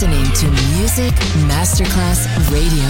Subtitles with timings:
[0.00, 1.12] listening to Music
[1.48, 2.88] Masterclass Radio.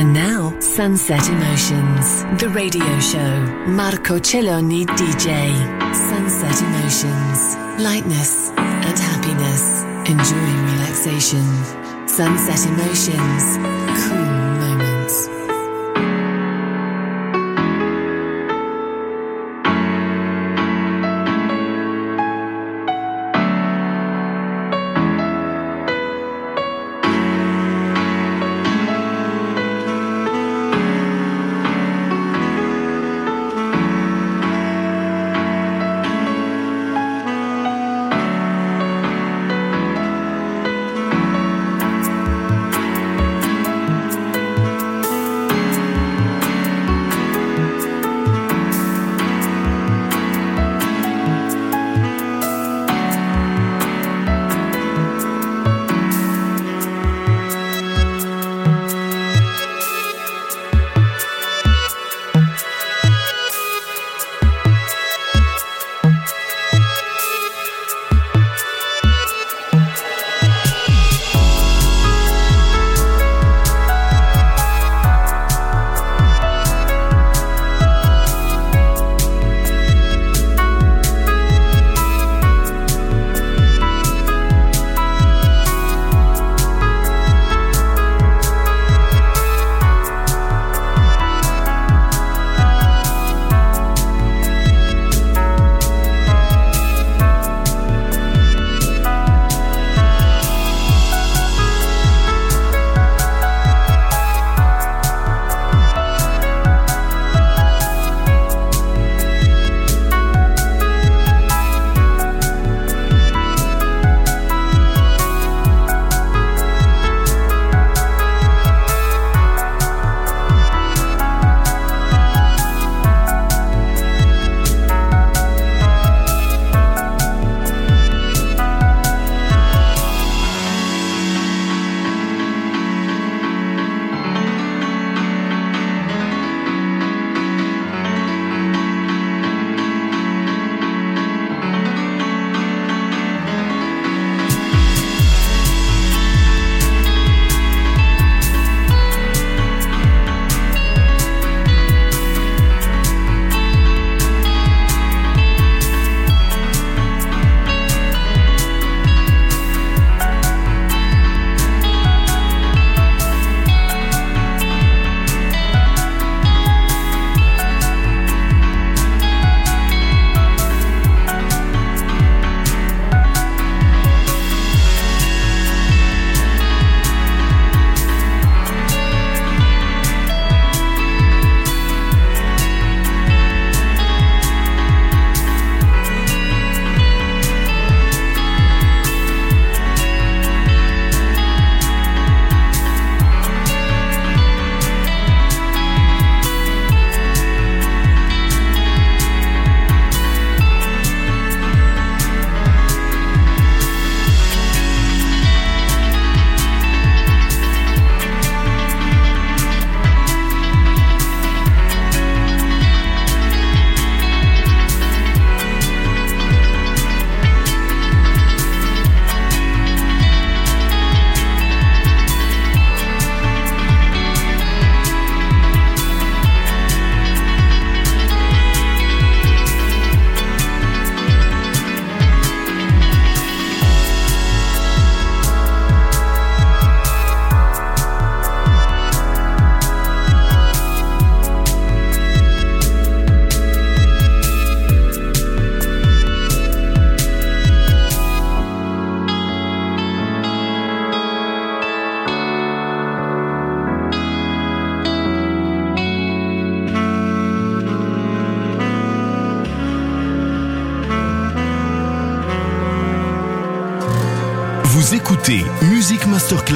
[0.00, 3.40] And now, Sunset Emotions, the radio show.
[3.66, 5.26] Marco Celloni DJ.
[5.92, 9.82] Sunset Emotions, lightness and happiness.
[10.08, 11.44] Enjoy relaxation.
[12.06, 13.81] Sunset Emotions,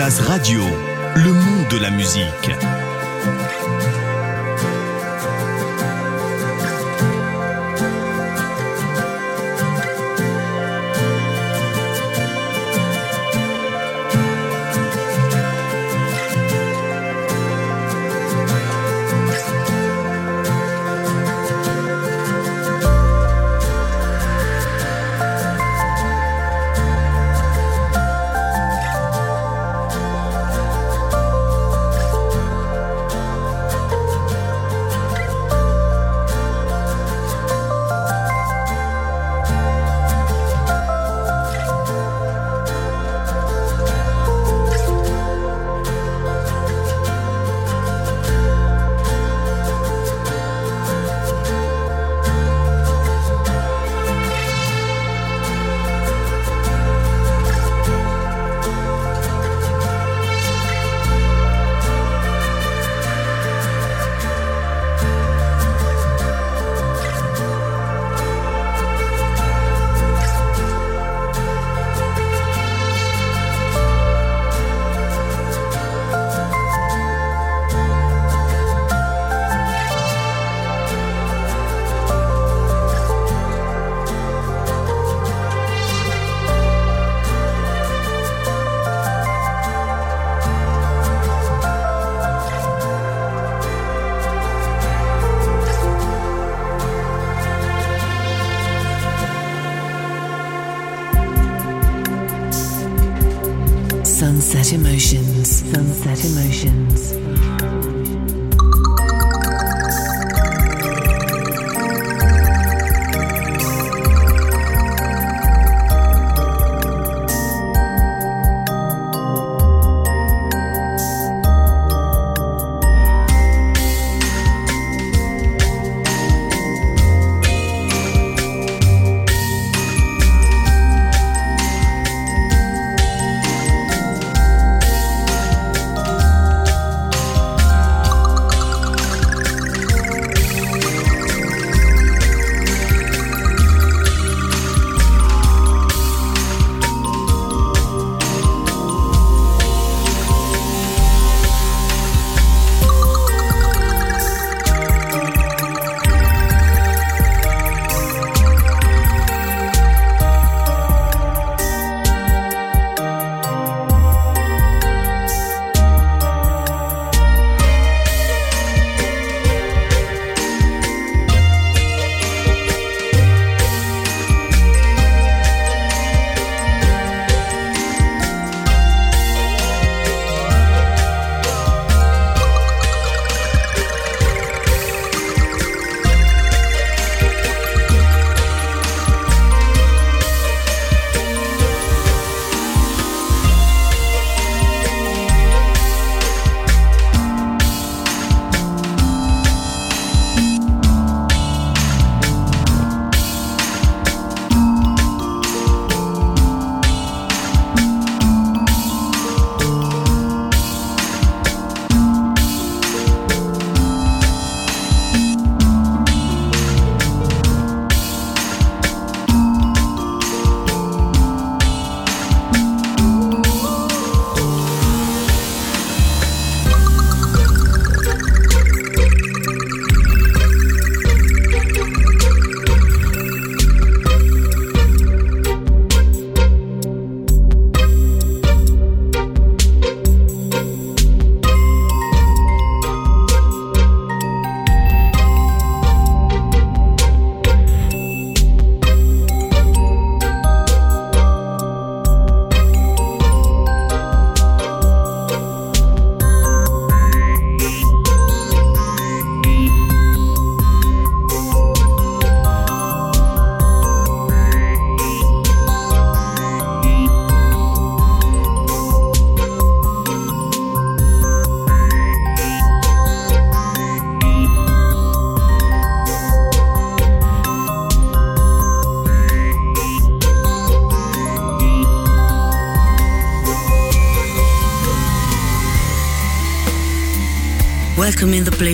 [0.07, 0.86] Masterclass Radio,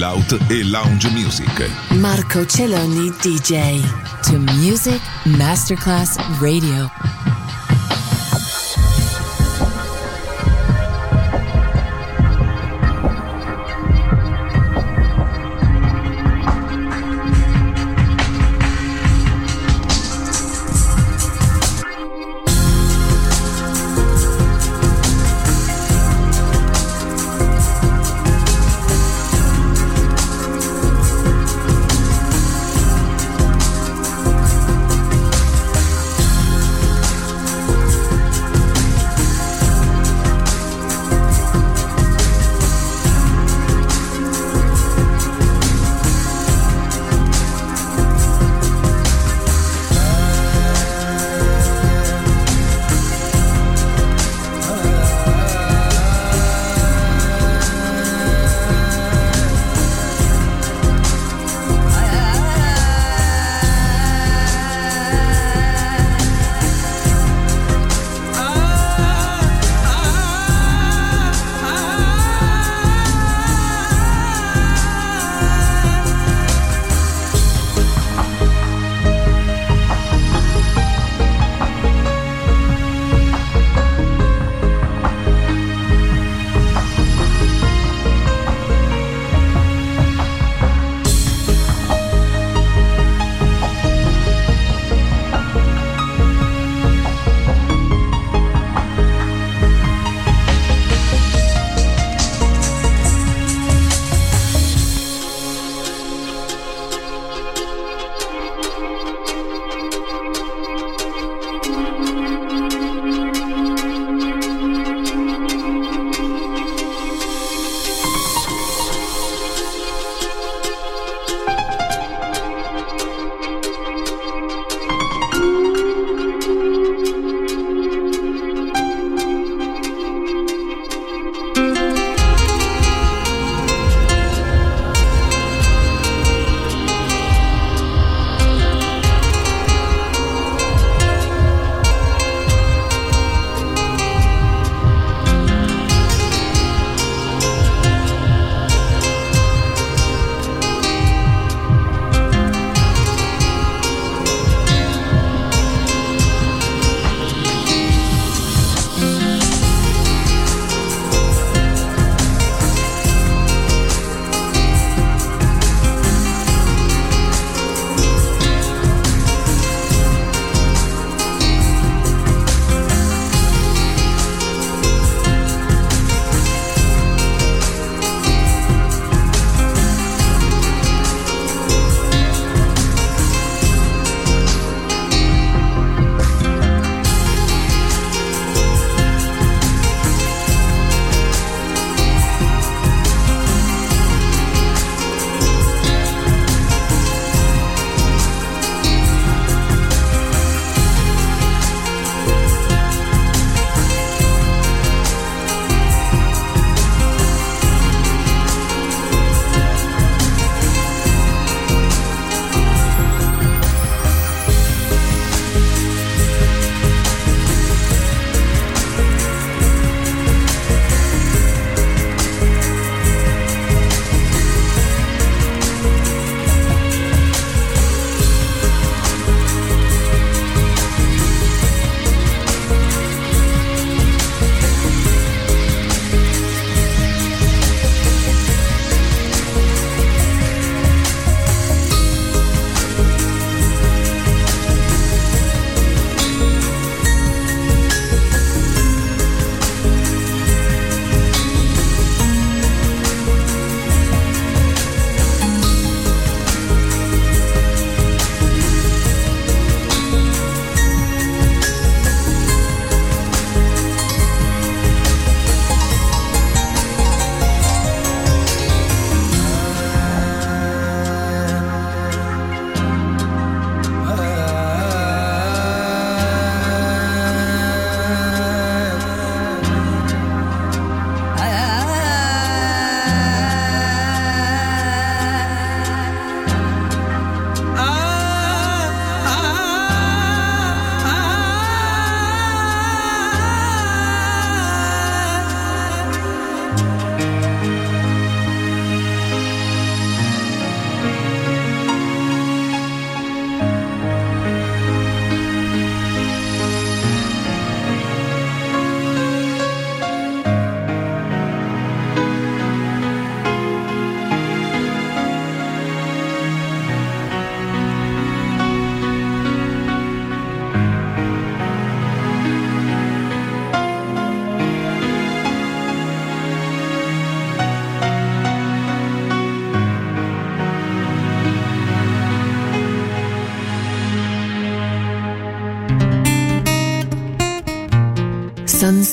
[0.00, 1.70] Chill out e lounge music.
[1.98, 3.82] Marco Celloni DJ.
[4.22, 7.09] To Music Masterclass Radio.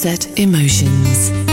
[0.07, 1.46] Sunset Emotions.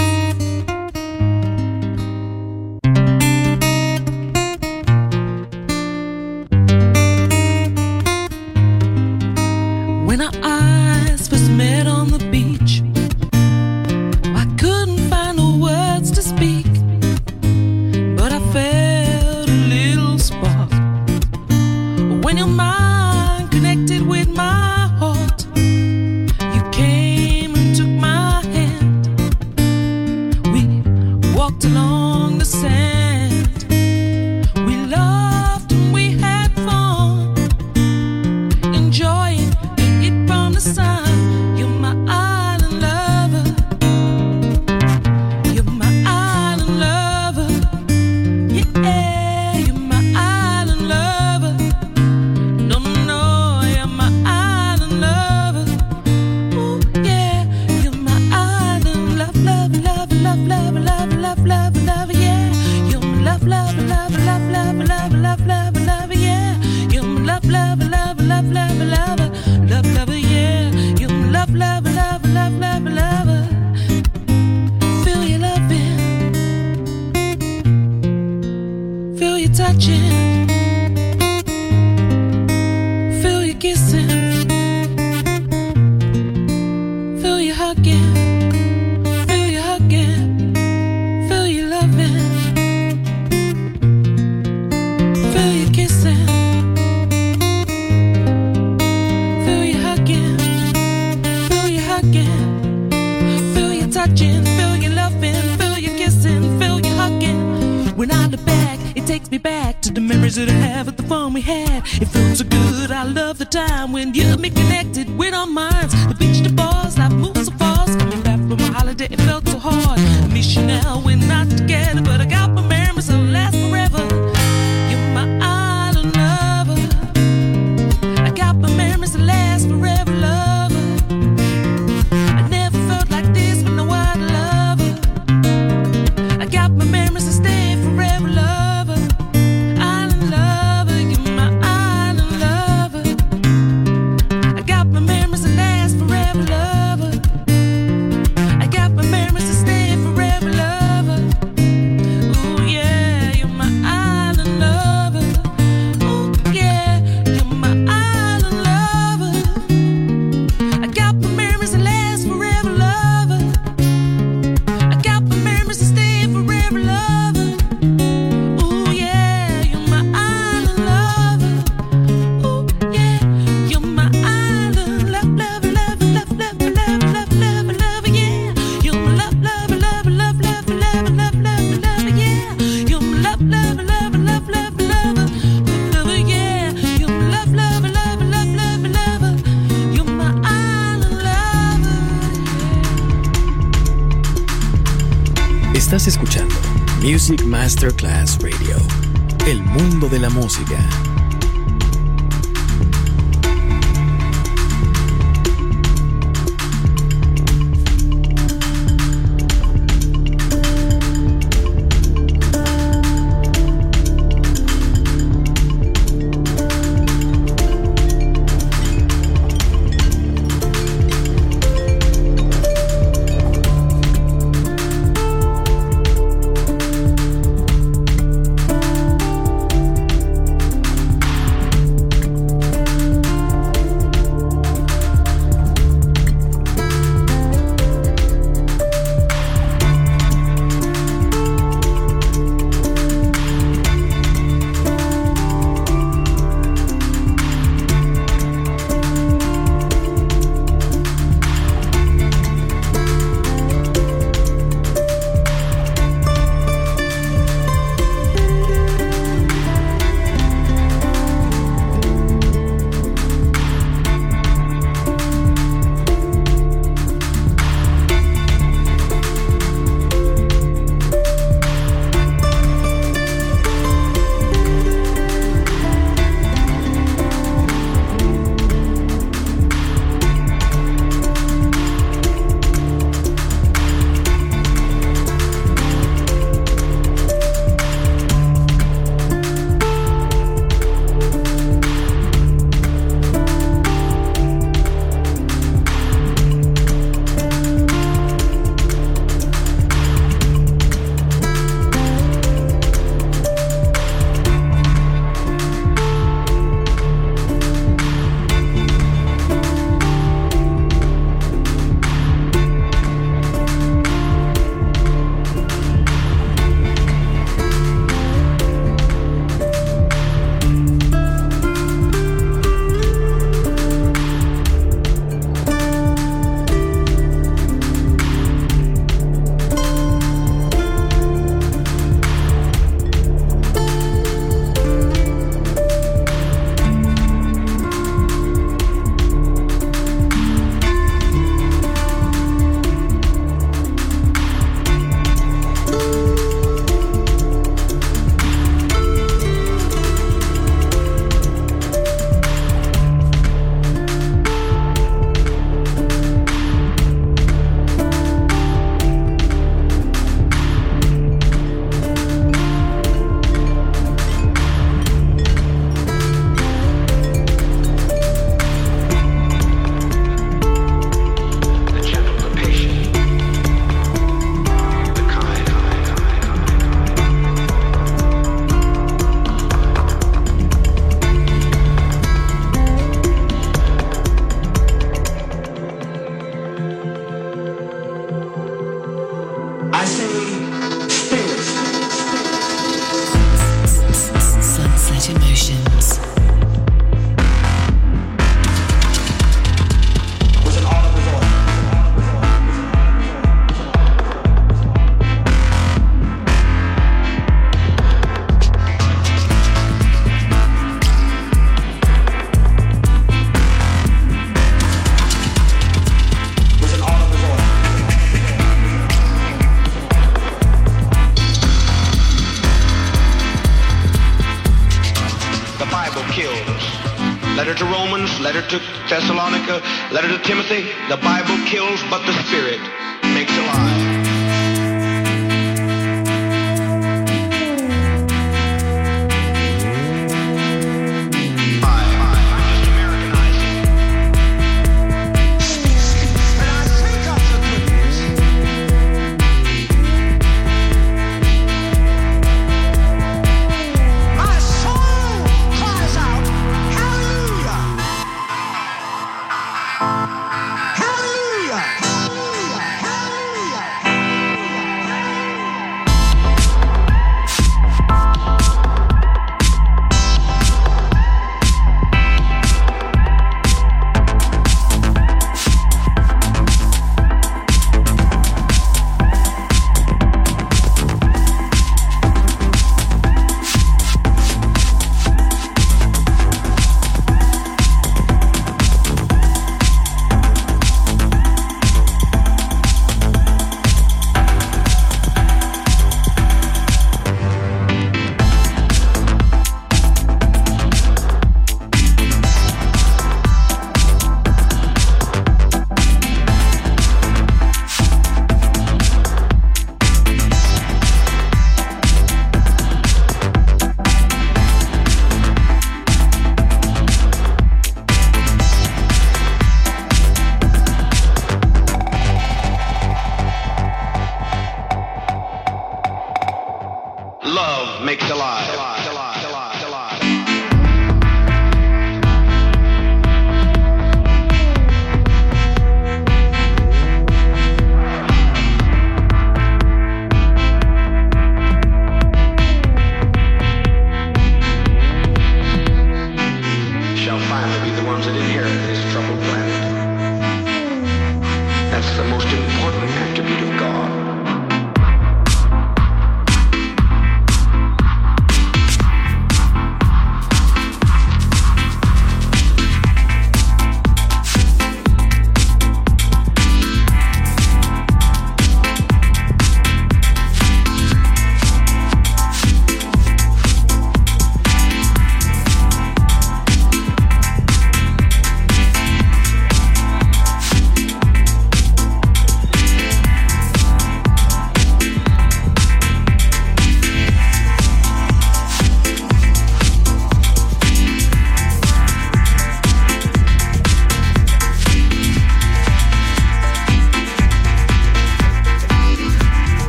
[197.64, 198.03] Masterclass